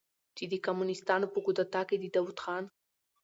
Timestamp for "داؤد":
2.15-2.37